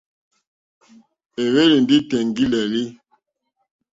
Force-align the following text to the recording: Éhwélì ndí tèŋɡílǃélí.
Éhwélì 1.43 1.77
ndí 1.83 1.97
tèŋɡílǃélí. 2.09 2.83